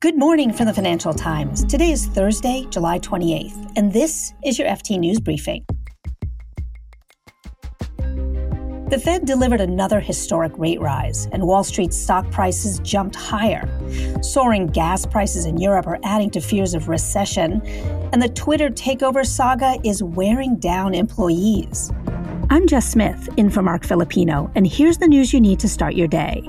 Good 0.00 0.16
morning 0.16 0.50
from 0.50 0.64
the 0.64 0.72
Financial 0.72 1.12
Times. 1.12 1.62
Today 1.62 1.90
is 1.92 2.06
Thursday, 2.06 2.66
July 2.70 2.98
28th, 3.00 3.72
and 3.76 3.92
this 3.92 4.32
is 4.42 4.58
your 4.58 4.66
FT 4.66 4.98
News 4.98 5.20
Briefing. 5.20 5.62
The 8.88 8.98
Fed 9.04 9.26
delivered 9.26 9.60
another 9.60 10.00
historic 10.00 10.56
rate 10.56 10.80
rise, 10.80 11.28
and 11.32 11.46
Wall 11.46 11.62
Street 11.62 11.92
stock 11.92 12.30
prices 12.30 12.78
jumped 12.78 13.14
higher. 13.14 13.68
Soaring 14.22 14.68
gas 14.68 15.04
prices 15.04 15.44
in 15.44 15.58
Europe 15.58 15.86
are 15.86 15.98
adding 16.02 16.30
to 16.30 16.40
fears 16.40 16.72
of 16.72 16.88
recession, 16.88 17.60
and 18.14 18.22
the 18.22 18.30
Twitter 18.30 18.70
takeover 18.70 19.22
saga 19.26 19.76
is 19.84 20.02
wearing 20.02 20.56
down 20.56 20.94
employees. 20.94 21.92
I'm 22.48 22.66
Jess 22.66 22.90
Smith, 22.90 23.28
in 23.36 23.50
for 23.50 23.60
Marc 23.60 23.84
Filippino, 23.84 24.50
and 24.54 24.66
here's 24.66 24.96
the 24.96 25.08
news 25.08 25.34
you 25.34 25.42
need 25.42 25.60
to 25.60 25.68
start 25.68 25.94
your 25.94 26.08
day. 26.08 26.42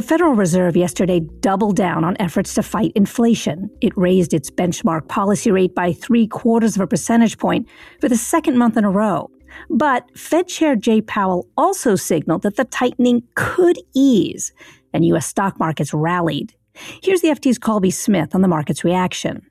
The 0.00 0.06
Federal 0.06 0.32
Reserve 0.32 0.78
yesterday 0.78 1.20
doubled 1.20 1.76
down 1.76 2.04
on 2.04 2.16
efforts 2.18 2.54
to 2.54 2.62
fight 2.62 2.90
inflation. 2.94 3.68
It 3.82 3.92
raised 3.98 4.32
its 4.32 4.50
benchmark 4.50 5.08
policy 5.08 5.50
rate 5.50 5.74
by 5.74 5.92
three 5.92 6.26
quarters 6.26 6.74
of 6.74 6.80
a 6.80 6.86
percentage 6.86 7.36
point 7.36 7.68
for 8.00 8.08
the 8.08 8.16
second 8.16 8.56
month 8.56 8.78
in 8.78 8.84
a 8.84 8.90
row. 8.90 9.30
But 9.68 10.08
Fed 10.16 10.48
Chair 10.48 10.74
Jay 10.74 11.02
Powell 11.02 11.46
also 11.54 11.96
signaled 11.96 12.40
that 12.44 12.56
the 12.56 12.64
tightening 12.64 13.24
could 13.34 13.76
ease, 13.94 14.54
and 14.94 15.04
U.S. 15.04 15.26
stock 15.26 15.58
markets 15.58 15.92
rallied. 15.92 16.54
Here's 17.02 17.20
the 17.20 17.28
FT's 17.28 17.58
Colby 17.58 17.90
Smith 17.90 18.34
on 18.34 18.40
the 18.40 18.48
market's 18.48 18.82
reaction. 18.82 19.49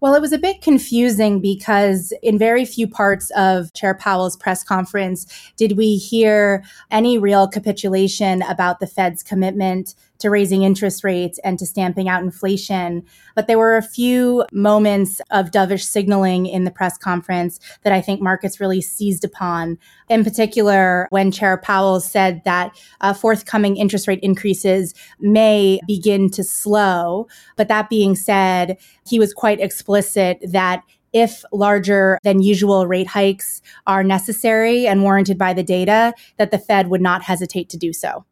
Well, 0.00 0.14
it 0.14 0.22
was 0.22 0.32
a 0.32 0.38
bit 0.38 0.62
confusing 0.62 1.40
because 1.40 2.12
in 2.22 2.38
very 2.38 2.64
few 2.64 2.88
parts 2.88 3.30
of 3.36 3.70
Chair 3.74 3.94
Powell's 3.94 4.34
press 4.34 4.64
conference 4.64 5.26
did 5.56 5.76
we 5.76 5.96
hear 5.96 6.64
any 6.90 7.18
real 7.18 7.46
capitulation 7.46 8.40
about 8.42 8.80
the 8.80 8.86
Fed's 8.86 9.22
commitment 9.22 9.94
to 10.20 10.30
raising 10.30 10.62
interest 10.62 11.04
rates 11.04 11.38
and 11.44 11.58
to 11.58 11.66
stamping 11.66 12.08
out 12.08 12.22
inflation. 12.22 13.04
But 13.34 13.46
there 13.46 13.58
were 13.58 13.76
a 13.76 13.82
few 13.82 14.44
moments 14.52 15.20
of 15.30 15.50
dovish 15.50 15.84
signaling 15.84 16.46
in 16.46 16.64
the 16.64 16.70
press 16.70 16.96
conference 16.96 17.58
that 17.82 17.92
I 17.92 18.00
think 18.00 18.20
markets 18.20 18.60
really 18.60 18.80
seized 18.80 19.24
upon. 19.24 19.78
In 20.08 20.24
particular, 20.24 21.08
when 21.10 21.32
Chair 21.32 21.56
Powell 21.56 22.00
said 22.00 22.42
that 22.44 22.78
uh, 23.00 23.12
forthcoming 23.12 23.76
interest 23.76 24.06
rate 24.06 24.20
increases 24.22 24.94
may 25.18 25.80
begin 25.86 26.30
to 26.30 26.44
slow. 26.44 27.26
But 27.56 27.68
that 27.68 27.90
being 27.90 28.14
said, 28.14 28.78
he 29.06 29.18
was 29.18 29.34
quite 29.34 29.60
explicit 29.60 30.38
that 30.46 30.82
if 31.12 31.44
larger 31.52 32.18
than 32.22 32.40
usual 32.42 32.86
rate 32.86 33.08
hikes 33.08 33.62
are 33.86 34.04
necessary 34.04 34.86
and 34.86 35.02
warranted 35.02 35.38
by 35.38 35.52
the 35.52 35.62
data, 35.62 36.14
that 36.36 36.50
the 36.50 36.58
Fed 36.58 36.88
would 36.88 37.00
not 37.00 37.22
hesitate 37.22 37.68
to 37.70 37.76
do 37.76 37.92
so. 37.92 38.24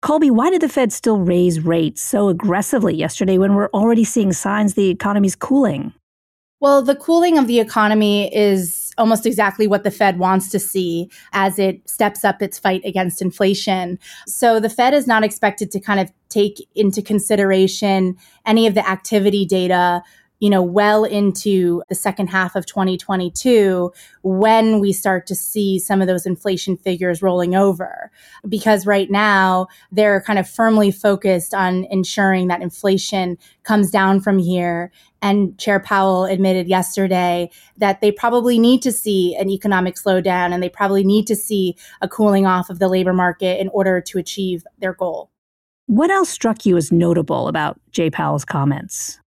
Colby, 0.00 0.30
why 0.30 0.50
did 0.50 0.62
the 0.62 0.68
Fed 0.68 0.92
still 0.92 1.18
raise 1.18 1.60
rates 1.60 2.00
so 2.00 2.28
aggressively 2.28 2.94
yesterday 2.94 3.36
when 3.36 3.54
we're 3.54 3.70
already 3.70 4.04
seeing 4.04 4.32
signs 4.32 4.74
the 4.74 4.90
economy's 4.90 5.34
cooling? 5.34 5.92
Well, 6.60 6.82
the 6.82 6.96
cooling 6.96 7.36
of 7.36 7.46
the 7.46 7.60
economy 7.60 8.34
is 8.34 8.92
almost 8.96 9.26
exactly 9.26 9.66
what 9.66 9.84
the 9.84 9.90
Fed 9.90 10.18
wants 10.18 10.48
to 10.50 10.58
see 10.58 11.10
as 11.32 11.58
it 11.58 11.88
steps 11.88 12.24
up 12.24 12.42
its 12.42 12.58
fight 12.58 12.82
against 12.84 13.22
inflation. 13.22 13.98
So 14.26 14.58
the 14.58 14.68
Fed 14.68 14.94
is 14.94 15.06
not 15.06 15.24
expected 15.24 15.70
to 15.72 15.80
kind 15.80 16.00
of 16.00 16.12
take 16.28 16.66
into 16.74 17.00
consideration 17.02 18.16
any 18.44 18.66
of 18.66 18.74
the 18.74 18.88
activity 18.88 19.46
data 19.46 20.02
you 20.40 20.50
know, 20.50 20.62
well 20.62 21.04
into 21.04 21.82
the 21.88 21.94
second 21.94 22.28
half 22.28 22.54
of 22.54 22.64
2022 22.66 23.92
when 24.22 24.78
we 24.78 24.92
start 24.92 25.26
to 25.26 25.34
see 25.34 25.78
some 25.78 26.00
of 26.00 26.06
those 26.06 26.26
inflation 26.26 26.76
figures 26.76 27.22
rolling 27.22 27.54
over. 27.54 28.10
Because 28.48 28.86
right 28.86 29.10
now 29.10 29.66
they're 29.90 30.20
kind 30.20 30.38
of 30.38 30.48
firmly 30.48 30.90
focused 30.90 31.54
on 31.54 31.84
ensuring 31.90 32.48
that 32.48 32.62
inflation 32.62 33.36
comes 33.64 33.90
down 33.90 34.20
from 34.20 34.38
here. 34.38 34.92
And 35.20 35.58
Chair 35.58 35.80
Powell 35.80 36.24
admitted 36.24 36.68
yesterday 36.68 37.50
that 37.76 38.00
they 38.00 38.12
probably 38.12 38.58
need 38.58 38.82
to 38.82 38.92
see 38.92 39.34
an 39.34 39.50
economic 39.50 39.96
slowdown 39.96 40.52
and 40.52 40.62
they 40.62 40.68
probably 40.68 41.02
need 41.02 41.26
to 41.26 41.34
see 41.34 41.76
a 42.00 42.08
cooling 42.08 42.46
off 42.46 42.70
of 42.70 42.78
the 42.78 42.88
labor 42.88 43.12
market 43.12 43.60
in 43.60 43.68
order 43.70 44.00
to 44.00 44.18
achieve 44.18 44.64
their 44.78 44.92
goal. 44.92 45.30
What 45.86 46.10
else 46.10 46.28
struck 46.28 46.66
you 46.66 46.76
as 46.76 46.92
notable 46.92 47.48
about 47.48 47.80
Jay 47.90 48.10
Powell's 48.10 48.44
comments? 48.44 49.18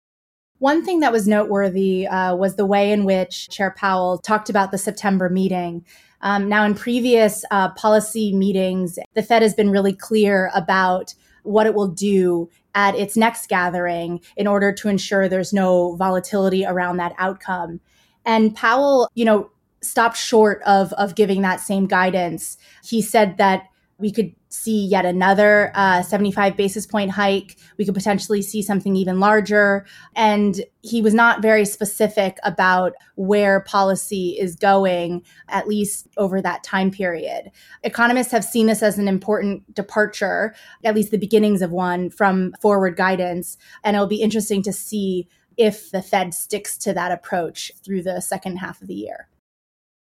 One 0.60 0.84
thing 0.84 1.00
that 1.00 1.10
was 1.10 1.26
noteworthy 1.26 2.06
uh, 2.06 2.37
was 2.37 2.56
the 2.56 2.66
way 2.66 2.93
in 2.93 3.06
which 3.06 3.48
Chair 3.48 3.75
Powell 3.76 4.19
talked 4.19 4.50
about 4.50 4.71
the 4.71 4.76
September 4.76 5.31
meeting. 5.31 5.87
Um, 6.21 6.50
now, 6.50 6.65
in 6.65 6.75
previous 6.75 7.47
uh, 7.50 7.71
policy 7.71 8.34
meetings, 8.34 8.99
the 9.15 9.22
Fed 9.22 9.41
has 9.41 9.54
been 9.54 9.70
really 9.70 9.94
clear 9.94 10.50
about 10.54 11.15
what 11.44 11.66
it 11.66 11.75
will 11.75 11.88
do 11.88 12.50
at 12.75 12.94
its 12.94 13.16
next 13.16 13.49
gathering 13.49 14.20
in 14.37 14.47
order 14.47 14.70
to 14.70 14.91
ensure 14.91 15.31
there's 15.31 15.54
no 15.54 15.97
volatility 15.97 16.66
around 16.66 16.99
that 16.99 17.15
outcome. 17.16 17.81
And 18.26 18.54
Powell, 18.54 19.09
you 19.15 19.25
know, 19.25 19.50
stopped 19.81 20.19
short 20.19 20.60
of 20.66 20.93
of 20.93 21.15
giving 21.15 21.41
that 21.41 21.60
same 21.60 21.87
guidance. 21.87 22.59
He 22.84 23.00
said 23.00 23.38
that 23.38 23.65
we 24.00 24.11
could 24.11 24.34
see 24.49 24.87
yet 24.87 25.05
another 25.05 25.71
uh, 25.75 26.03
75 26.03 26.56
basis 26.56 26.87
point 26.87 27.11
hike. 27.11 27.56
We 27.77 27.84
could 27.84 27.94
potentially 27.94 28.43
see 28.43 28.62
something 28.62 28.97
even 28.97 29.21
larger. 29.21 29.87
And 30.16 30.65
he 30.83 31.03
was 31.03 31.15
not 31.15 31.43
very 31.43 31.65
specific 31.65 32.38
about 32.43 32.94
where 33.15 33.61
policy 33.61 34.37
is 34.38 34.56
going, 34.56 35.22
at 35.49 35.69
least 35.69 36.09
over 36.16 36.41
that 36.43 36.65
time 36.65 36.91
period. 36.91 37.50
Economists 37.84 38.33
have 38.33 38.44
seen 38.44 38.66
this 38.66 38.83
as 38.83 38.99
an 38.99 39.06
important 39.06 39.72
departure, 39.75 40.55
at 40.82 40.94
least 40.94 41.11
the 41.11 41.19
beginnings 41.19 41.62
of 41.62 41.71
one, 41.71 42.11
from 42.11 42.53
forward 42.61 42.97
guidance. 42.97 43.56
And 43.84 43.94
it'll 43.94 44.09
be 44.09 44.22
interesting 44.22 44.62
to 44.62 44.72
see 44.72 45.28
if 45.56 45.91
the 45.91 46.03
Fed 46.03 46.32
sticks 46.32 46.78
to 46.78 46.94
that 46.94 47.12
approach 47.12 47.71
through 47.84 48.03
the 48.03 48.21
second 48.21 48.56
half 48.56 48.81
of 48.81 48.88
the 48.88 48.94
year. 48.94 49.28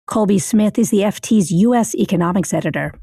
Colby 0.07 0.37
Smith 0.37 0.77
is 0.77 0.91
the 0.91 0.99
FT's 0.99 1.51
U.S. 1.51 1.95
economics 1.95 2.53
editor. 2.53 2.93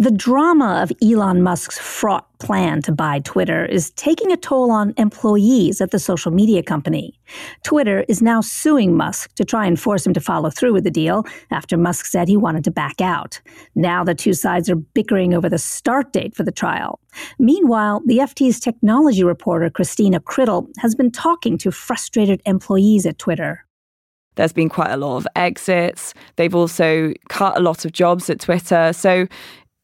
The 0.00 0.10
drama 0.10 0.80
of 0.82 0.90
Elon 1.02 1.42
Musk's 1.42 1.78
fraught 1.78 2.26
plan 2.38 2.80
to 2.82 2.90
buy 2.90 3.18
Twitter 3.18 3.66
is 3.66 3.90
taking 3.90 4.32
a 4.32 4.36
toll 4.38 4.70
on 4.70 4.94
employees 4.96 5.82
at 5.82 5.90
the 5.90 5.98
social 5.98 6.32
media 6.32 6.62
company. 6.62 7.20
Twitter 7.64 8.06
is 8.08 8.22
now 8.22 8.40
suing 8.40 8.96
Musk 8.96 9.34
to 9.34 9.44
try 9.44 9.66
and 9.66 9.78
force 9.78 10.06
him 10.06 10.14
to 10.14 10.20
follow 10.20 10.48
through 10.48 10.72
with 10.72 10.84
the 10.84 10.90
deal 10.90 11.26
after 11.50 11.76
Musk 11.76 12.06
said 12.06 12.28
he 12.28 12.36
wanted 12.38 12.64
to 12.64 12.70
back 12.70 13.02
out. 13.02 13.42
Now 13.74 14.02
the 14.02 14.14
two 14.14 14.32
sides 14.32 14.70
are 14.70 14.74
bickering 14.74 15.34
over 15.34 15.50
the 15.50 15.58
start 15.58 16.14
date 16.14 16.34
for 16.34 16.44
the 16.44 16.50
trial. 16.50 16.98
Meanwhile, 17.38 18.00
the 18.06 18.20
FT's 18.20 18.58
technology 18.58 19.22
reporter 19.22 19.68
Christina 19.68 20.18
Criddle 20.18 20.70
has 20.78 20.94
been 20.94 21.10
talking 21.10 21.58
to 21.58 21.70
frustrated 21.70 22.40
employees 22.46 23.04
at 23.04 23.18
Twitter. 23.18 23.66
There's 24.36 24.52
been 24.52 24.68
quite 24.68 24.90
a 24.90 24.96
lot 24.96 25.16
of 25.16 25.28
exits. 25.36 26.14
They've 26.36 26.54
also 26.54 27.12
cut 27.28 27.56
a 27.56 27.60
lot 27.60 27.84
of 27.84 27.92
jobs 27.92 28.30
at 28.30 28.40
Twitter. 28.40 28.92
So 28.92 29.26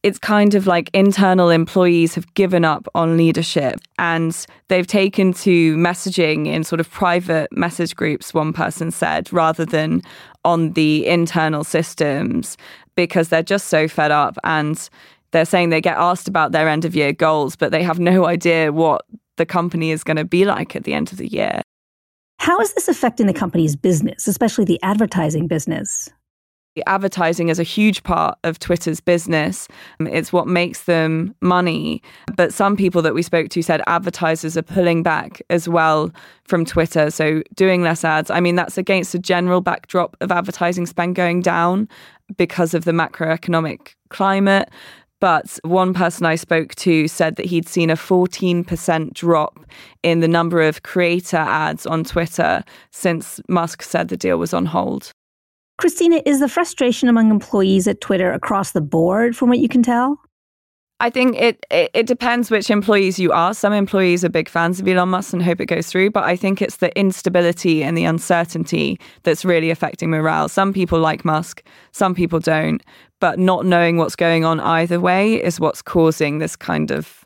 it's 0.03 0.19
kind 0.19 0.55
of 0.55 0.67
like 0.67 0.89
internal 0.93 1.49
employees 1.49 2.15
have 2.15 2.33
given 2.33 2.63
up 2.63 2.87
on 2.95 3.17
leadership 3.17 3.79
and 3.99 4.45
they've 4.69 4.87
taken 4.87 5.33
to 5.33 5.75
messaging 5.75 6.47
in 6.47 6.63
sort 6.63 6.79
of 6.79 6.89
private 6.89 7.49
message 7.51 7.95
groups, 7.95 8.33
one 8.33 8.53
person 8.53 8.91
said, 8.91 9.31
rather 9.33 9.65
than 9.65 10.01
on 10.45 10.71
the 10.73 11.05
internal 11.07 11.63
systems 11.63 12.57
because 12.95 13.29
they're 13.29 13.43
just 13.43 13.67
so 13.67 13.87
fed 13.87 14.11
up 14.11 14.37
and 14.43 14.89
they're 15.31 15.45
saying 15.45 15.69
they 15.69 15.81
get 15.81 15.97
asked 15.97 16.27
about 16.27 16.51
their 16.51 16.69
end 16.69 16.85
of 16.85 16.95
year 16.95 17.11
goals, 17.11 17.55
but 17.55 17.71
they 17.71 17.83
have 17.83 17.99
no 17.99 18.25
idea 18.35 18.71
what 18.71 19.03
the 19.37 19.45
company 19.45 19.91
is 19.91 20.03
going 20.03 20.17
to 20.17 20.25
be 20.25 20.45
like 20.45 20.75
at 20.75 20.83
the 20.83 20.93
end 20.93 21.11
of 21.11 21.17
the 21.17 21.27
year. 21.27 21.61
How 22.37 22.59
is 22.59 22.73
this 22.73 22.87
affecting 22.87 23.27
the 23.27 23.33
company's 23.33 23.75
business, 23.75 24.27
especially 24.27 24.65
the 24.65 24.79
advertising 24.83 25.47
business? 25.47 26.09
Advertising 26.85 27.49
is 27.49 27.57
a 27.57 27.63
huge 27.63 28.03
part 28.03 28.37
of 28.43 28.59
Twitter's 28.59 28.99
business. 28.99 29.67
Um, 29.99 30.05
it's 30.05 30.31
what 30.31 30.47
makes 30.47 30.83
them 30.83 31.33
money. 31.41 32.03
But 32.35 32.53
some 32.53 32.77
people 32.77 33.01
that 33.01 33.15
we 33.15 33.23
spoke 33.23 33.49
to 33.49 33.63
said 33.63 33.81
advertisers 33.87 34.55
are 34.55 34.61
pulling 34.61 35.01
back 35.01 35.41
as 35.49 35.67
well 35.67 36.11
from 36.43 36.65
Twitter. 36.65 37.09
So 37.09 37.41
doing 37.55 37.81
less 37.81 38.03
ads. 38.03 38.29
I 38.29 38.39
mean, 38.39 38.55
that's 38.55 38.77
against 38.77 39.11
the 39.11 39.19
general 39.19 39.59
backdrop 39.59 40.15
of 40.21 40.31
advertising 40.31 40.85
spend 40.85 41.15
going 41.15 41.41
down 41.41 41.89
because 42.37 42.75
of 42.75 42.85
the 42.85 42.91
macroeconomic 42.91 43.95
climate. 44.09 44.69
But 45.19 45.59
one 45.63 45.93
person 45.93 46.25
I 46.25 46.35
spoke 46.35 46.75
to 46.75 47.07
said 47.07 47.37
that 47.37 47.47
he'd 47.47 47.67
seen 47.67 47.89
a 47.89 47.95
14% 47.95 49.13
drop 49.13 49.59
in 50.03 50.19
the 50.19 50.27
number 50.27 50.61
of 50.61 50.83
creator 50.83 51.37
ads 51.37 51.85
on 51.87 52.03
Twitter 52.03 52.63
since 52.91 53.39
Musk 53.49 53.81
said 53.81 54.09
the 54.09 54.17
deal 54.17 54.37
was 54.37 54.53
on 54.53 54.67
hold. 54.67 55.11
Christina, 55.77 56.21
is 56.25 56.39
the 56.39 56.49
frustration 56.49 57.07
among 57.07 57.29
employees 57.29 57.87
at 57.87 58.01
Twitter 58.01 58.31
across 58.31 58.71
the 58.71 58.81
board 58.81 59.35
from 59.35 59.49
what 59.49 59.59
you 59.59 59.69
can 59.69 59.83
tell? 59.83 60.19
I 60.99 61.11
think 61.11 61.35
it, 61.39 61.63
it, 61.69 61.91
it 61.93 62.07
depends 62.07 62.49
which 62.49 62.71
employees 62.71 63.19
you 63.19 63.31
are. 63.31 63.53
Some 63.53 63.71
employees 63.71 64.25
are 64.25 64.29
big 64.29 64.49
fans 64.49 64.79
of 64.79 64.87
Elon 64.87 65.09
Musk 65.09 65.31
and 65.31 65.43
hope 65.43 65.61
it 65.61 65.67
goes 65.67 65.87
through, 65.87 66.09
but 66.09 66.23
I 66.23 66.35
think 66.35 66.59
it's 66.59 66.77
the 66.77 66.97
instability 66.97 67.83
and 67.83 67.95
the 67.95 68.05
uncertainty 68.05 68.99
that's 69.21 69.45
really 69.45 69.69
affecting 69.69 70.09
morale. 70.09 70.49
Some 70.49 70.73
people 70.73 70.99
like 70.99 71.23
Musk, 71.23 71.63
some 71.91 72.15
people 72.15 72.39
don't, 72.39 72.81
but 73.19 73.37
not 73.37 73.65
knowing 73.65 73.97
what's 73.97 74.15
going 74.15 74.43
on 74.43 74.59
either 74.59 74.99
way 74.99 75.35
is 75.35 75.59
what's 75.59 75.83
causing 75.83 76.39
this 76.39 76.55
kind 76.55 76.89
of 76.89 77.25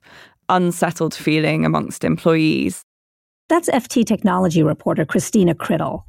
unsettled 0.50 1.14
feeling 1.14 1.66
amongst 1.66 2.04
employees. 2.04 2.84
That's 3.48 3.70
FT 3.70 4.06
technology 4.06 4.64
reporter 4.64 5.06
Christina 5.06 5.56
Criddle. 5.56 6.04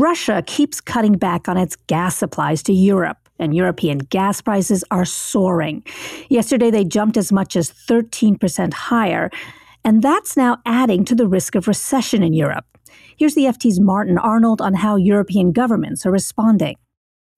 Russia 0.00 0.42
keeps 0.46 0.80
cutting 0.80 1.14
back 1.14 1.48
on 1.48 1.56
its 1.56 1.76
gas 1.86 2.16
supplies 2.16 2.62
to 2.64 2.72
Europe, 2.72 3.16
and 3.38 3.54
European 3.54 3.98
gas 3.98 4.42
prices 4.42 4.84
are 4.90 5.06
soaring. 5.06 5.82
Yesterday, 6.28 6.70
they 6.70 6.84
jumped 6.84 7.16
as 7.16 7.32
much 7.32 7.56
as 7.56 7.70
13% 7.70 8.74
higher, 8.74 9.30
and 9.84 10.02
that's 10.02 10.36
now 10.36 10.58
adding 10.66 11.04
to 11.06 11.14
the 11.14 11.26
risk 11.26 11.54
of 11.54 11.66
recession 11.66 12.22
in 12.22 12.34
Europe. 12.34 12.66
Here's 13.16 13.34
the 13.34 13.46
FT's 13.46 13.80
Martin 13.80 14.18
Arnold 14.18 14.60
on 14.60 14.74
how 14.74 14.96
European 14.96 15.52
governments 15.52 16.04
are 16.04 16.12
responding. 16.12 16.76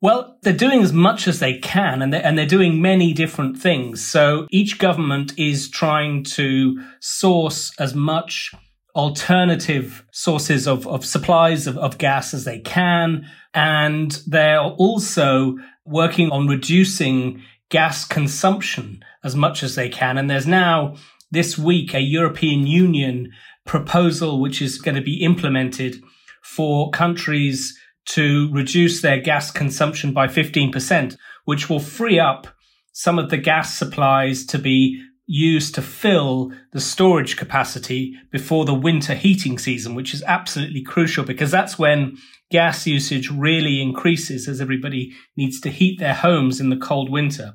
Well, 0.00 0.36
they're 0.42 0.52
doing 0.52 0.82
as 0.82 0.92
much 0.92 1.28
as 1.28 1.40
they 1.40 1.58
can, 1.58 2.02
and 2.02 2.12
they're, 2.12 2.24
and 2.24 2.36
they're 2.36 2.46
doing 2.46 2.82
many 2.82 3.12
different 3.12 3.56
things. 3.56 4.04
So 4.04 4.46
each 4.50 4.78
government 4.78 5.32
is 5.36 5.68
trying 5.68 6.24
to 6.24 6.80
source 7.00 7.72
as 7.78 7.94
much 7.94 8.52
alternative 8.98 10.04
sources 10.10 10.66
of, 10.66 10.84
of 10.88 11.06
supplies 11.06 11.68
of, 11.68 11.78
of 11.78 11.98
gas 11.98 12.34
as 12.34 12.44
they 12.44 12.58
can. 12.58 13.24
And 13.54 14.20
they're 14.26 14.60
also 14.60 15.56
working 15.86 16.30
on 16.30 16.48
reducing 16.48 17.40
gas 17.70 18.04
consumption 18.04 19.04
as 19.22 19.36
much 19.36 19.62
as 19.62 19.76
they 19.76 19.88
can. 19.88 20.18
And 20.18 20.28
there's 20.28 20.48
now 20.48 20.96
this 21.30 21.56
week 21.56 21.94
a 21.94 22.00
European 22.00 22.66
Union 22.66 23.30
proposal 23.64 24.40
which 24.40 24.60
is 24.60 24.80
going 24.80 24.96
to 24.96 25.02
be 25.02 25.22
implemented 25.22 26.02
for 26.42 26.90
countries 26.90 27.78
to 28.06 28.50
reduce 28.52 29.00
their 29.00 29.20
gas 29.20 29.52
consumption 29.52 30.12
by 30.12 30.26
15%, 30.26 31.16
which 31.44 31.70
will 31.70 31.78
free 31.78 32.18
up 32.18 32.48
some 32.92 33.16
of 33.16 33.30
the 33.30 33.36
gas 33.36 33.78
supplies 33.78 34.44
to 34.46 34.58
be 34.58 35.00
used 35.28 35.74
to 35.74 35.82
fill 35.82 36.50
the 36.72 36.80
storage 36.80 37.36
capacity 37.36 38.14
before 38.32 38.64
the 38.64 38.74
winter 38.74 39.14
heating 39.14 39.58
season, 39.58 39.94
which 39.94 40.14
is 40.14 40.22
absolutely 40.22 40.82
crucial 40.82 41.22
because 41.22 41.50
that's 41.50 41.78
when 41.78 42.16
gas 42.50 42.86
usage 42.86 43.30
really 43.30 43.80
increases 43.82 44.48
as 44.48 44.58
everybody 44.58 45.12
needs 45.36 45.60
to 45.60 45.68
heat 45.68 46.00
their 46.00 46.14
homes 46.14 46.60
in 46.60 46.70
the 46.70 46.76
cold 46.78 47.10
winter. 47.10 47.54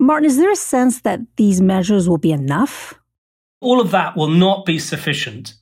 Martin, 0.00 0.24
is 0.24 0.38
there 0.38 0.50
a 0.50 0.56
sense 0.56 1.02
that 1.02 1.20
these 1.36 1.60
measures 1.60 2.08
will 2.08 2.18
be 2.18 2.32
enough? 2.32 2.94
All 3.60 3.80
of 3.80 3.90
that 3.90 4.16
will 4.16 4.28
not 4.30 4.64
be 4.64 4.78
sufficient 4.78 5.54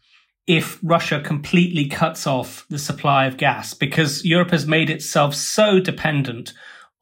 if 0.47 0.79
Russia 0.85 1.21
completely 1.21 1.87
cuts 1.87 2.29
off 2.29 2.65
the 2.71 2.79
supply 2.79 3.27
of 3.27 3.37
gas 3.37 3.75
because 3.75 4.25
Europe 4.25 4.53
has 4.53 4.67
made 4.67 4.89
itself 4.89 5.35
so 5.35 5.81
dependent 5.81 6.53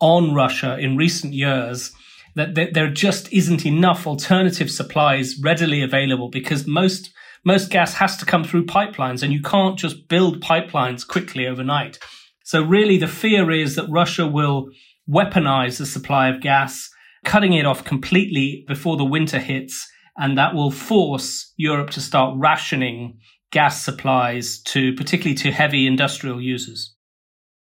on 0.01 0.35
Russia 0.35 0.79
in 0.79 0.97
recent 0.97 1.35
years 1.35 1.93
that 2.38 2.73
there 2.73 2.90
just 2.90 3.32
isn't 3.32 3.67
enough 3.67 4.06
alternative 4.06 4.70
supplies 4.70 5.38
readily 5.43 5.82
available 5.82 6.31
because 6.31 6.67
most 6.67 7.11
most 7.44 7.70
gas 7.70 7.94
has 7.94 8.17
to 8.17 8.26
come 8.26 8.44
through 8.44 8.67
pipelines 8.67 9.23
and 9.23 9.32
you 9.32 9.40
can't 9.40 9.79
just 9.79 10.08
build 10.08 10.40
pipelines 10.40 11.06
quickly 11.06 11.46
overnight. 11.46 11.99
So 12.44 12.62
really 12.62 12.96
the 12.96 13.06
fear 13.06 13.50
is 13.50 13.75
that 13.76 13.88
Russia 13.88 14.26
will 14.26 14.69
weaponize 15.08 15.79
the 15.79 15.87
supply 15.87 16.29
of 16.29 16.40
gas, 16.40 16.90
cutting 17.25 17.52
it 17.52 17.67
off 17.67 17.85
completely 17.85 18.64
before 18.67 18.96
the 18.96 19.05
winter 19.05 19.38
hits 19.38 19.88
and 20.17 20.37
that 20.37 20.55
will 20.55 20.70
force 20.70 21.52
Europe 21.56 21.91
to 21.91 22.00
start 22.00 22.34
rationing 22.37 23.19
gas 23.50 23.84
supplies 23.84 24.61
to 24.62 24.93
particularly 24.94 25.34
to 25.37 25.50
heavy 25.50 25.87
industrial 25.87 26.41
users. 26.41 26.94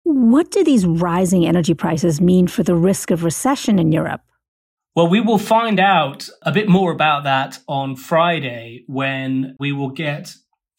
What 0.04 0.52
do 0.52 0.64
these 0.64 0.86
rising 0.86 1.46
energy 1.46 1.74
prices 1.74 2.20
mean 2.20 2.48
for 2.48 2.64
the 2.64 2.76
risk 2.76 3.10
of 3.10 3.24
recession 3.24 3.80
in 3.80 3.92
Europe? 3.92 4.22
Well, 4.96 5.08
we 5.08 5.22
will 5.22 5.40
find 5.40 5.80
out 5.80 6.30
a 6.44 6.52
bit 6.52 6.70
more 6.70 6.92
about 6.92 7.24
that 7.24 7.58
on 7.68 7.96
Friday 7.96 8.84
when 8.86 9.56
we 9.60 9.72
will 9.72 9.90
get 9.90 10.36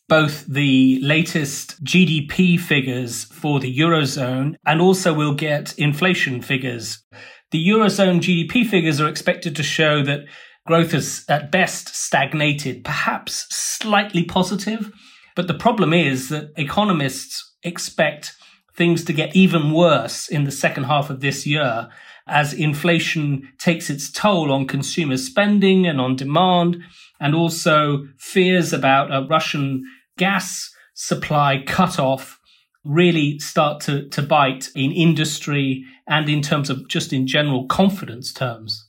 both 0.09 0.47
the 0.47 1.01
latest 1.03 1.83
GDP 1.83 2.61
figures 2.61 3.25
for 3.25 3.59
the 3.59 3.77
Eurozone 3.77 4.55
and 4.65 4.81
also 4.81 5.13
we'll 5.13 5.35
get 5.35 5.77
inflation 5.79 6.43
figures. 6.43 7.03
The 7.51 7.69
Eurozone 7.69 8.21
GDP 8.21 8.65
figures 8.65 9.01
are 9.01 9.09
expected 9.09 9.57
to 9.57 9.65
show 9.65 10.05
that 10.05 10.27
growth 10.65 10.93
has 10.93 11.25
at 11.29 11.51
best 11.51 11.89
stagnated, 11.89 12.85
perhaps 12.85 13.47
slightly 13.51 14.23
positive. 14.25 14.93
But 15.35 15.49
the 15.49 15.55
problem 15.55 15.93
is 15.93 16.29
that 16.29 16.53
economists 16.57 17.57
expect 17.65 18.37
things 18.77 19.05
to 19.07 19.13
get 19.13 19.35
even 19.35 19.73
worse 19.73 20.29
in 20.29 20.45
the 20.45 20.53
second 20.53 20.85
half 20.85 21.11
of 21.11 21.21
this 21.21 21.47
year 21.47 21.89
as 22.27 22.55
inflation 22.55 23.49
takes 23.59 23.91
its 23.91 24.11
toll 24.11 24.51
on 24.51 24.67
consumer 24.67 25.17
spending 25.17 25.87
and 25.87 26.01
on 26.01 26.17
demand, 26.17 26.83
and 27.21 27.35
also 27.35 28.07
fears 28.19 28.73
about 28.73 29.13
a 29.13 29.27
Russian 29.29 29.85
gas 30.17 30.71
supply 30.95 31.63
cutoff 31.67 32.39
really 32.85 33.39
start 33.39 33.81
to, 33.81 34.09
to 34.11 34.23
bite 34.23 34.69
in 34.75 34.93
industry 34.93 35.85
and 36.07 36.29
in 36.29 36.43
terms 36.43 36.71
of 36.71 36.87
just 36.89 37.13
in 37.13 37.27
general 37.27 37.67
confidence 37.67 38.33
terms. 38.33 38.89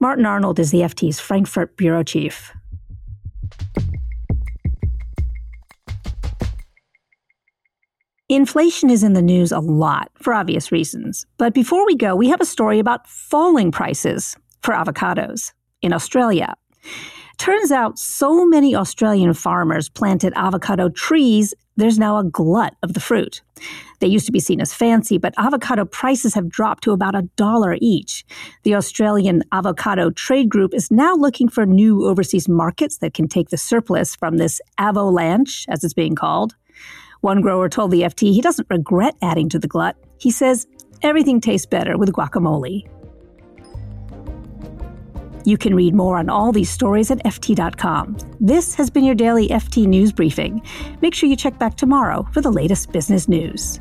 Martin 0.00 0.26
Arnold 0.26 0.58
is 0.58 0.70
the 0.70 0.80
FT's 0.80 1.18
Frankfurt 1.18 1.76
bureau 1.76 2.02
chief. 2.02 2.52
Inflation 8.28 8.90
is 8.90 9.04
in 9.04 9.12
the 9.12 9.22
news 9.22 9.52
a 9.52 9.60
lot 9.60 10.10
for 10.16 10.34
obvious 10.34 10.72
reasons. 10.72 11.24
But 11.38 11.54
before 11.54 11.86
we 11.86 11.94
go, 11.94 12.16
we 12.16 12.28
have 12.28 12.40
a 12.40 12.44
story 12.44 12.80
about 12.80 13.06
falling 13.06 13.70
prices 13.70 14.36
for 14.62 14.74
avocados 14.74 15.52
in 15.80 15.92
Australia. 15.92 16.54
Turns 17.38 17.70
out 17.70 18.00
so 18.00 18.44
many 18.44 18.74
Australian 18.74 19.32
farmers 19.32 19.88
planted 19.88 20.32
avocado 20.34 20.88
trees, 20.88 21.54
there's 21.76 22.00
now 22.00 22.16
a 22.16 22.24
glut 22.24 22.74
of 22.82 22.94
the 22.94 23.00
fruit. 23.00 23.42
They 24.00 24.08
used 24.08 24.26
to 24.26 24.32
be 24.32 24.40
seen 24.40 24.60
as 24.60 24.74
fancy, 24.74 25.18
but 25.18 25.34
avocado 25.38 25.84
prices 25.84 26.34
have 26.34 26.48
dropped 26.48 26.82
to 26.84 26.92
about 26.92 27.14
a 27.14 27.28
dollar 27.36 27.76
each. 27.80 28.24
The 28.64 28.74
Australian 28.74 29.44
Avocado 29.52 30.10
Trade 30.10 30.48
Group 30.48 30.74
is 30.74 30.90
now 30.90 31.14
looking 31.14 31.48
for 31.48 31.64
new 31.64 32.08
overseas 32.08 32.48
markets 32.48 32.98
that 32.98 33.14
can 33.14 33.28
take 33.28 33.50
the 33.50 33.56
surplus 33.56 34.16
from 34.16 34.38
this 34.38 34.60
avalanche, 34.78 35.64
as 35.68 35.84
it's 35.84 35.94
being 35.94 36.16
called. 36.16 36.56
One 37.26 37.40
grower 37.40 37.68
told 37.68 37.90
the 37.90 38.02
FT 38.02 38.32
he 38.32 38.40
doesn't 38.40 38.70
regret 38.70 39.16
adding 39.20 39.48
to 39.48 39.58
the 39.58 39.66
glut. 39.66 39.96
He 40.16 40.30
says 40.30 40.64
everything 41.02 41.40
tastes 41.40 41.66
better 41.66 41.98
with 41.98 42.12
guacamole. 42.12 42.88
You 45.44 45.58
can 45.58 45.74
read 45.74 45.92
more 45.92 46.18
on 46.18 46.30
all 46.30 46.52
these 46.52 46.70
stories 46.70 47.10
at 47.10 47.18
FT.com. 47.24 48.16
This 48.38 48.76
has 48.76 48.90
been 48.90 49.02
your 49.04 49.16
daily 49.16 49.48
FT 49.48 49.88
News 49.88 50.12
Briefing. 50.12 50.62
Make 51.02 51.14
sure 51.14 51.28
you 51.28 51.34
check 51.34 51.58
back 51.58 51.74
tomorrow 51.74 52.28
for 52.32 52.40
the 52.40 52.52
latest 52.52 52.92
business 52.92 53.26
news. 53.26 53.80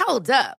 Hold 0.00 0.30
up. 0.30 0.58